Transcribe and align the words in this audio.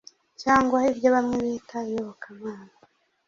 cyangwa 0.41 0.77
ibyo 0.91 1.09
bamwe 1.15 1.35
bita 1.45 1.77
iyobokamana 1.89 2.71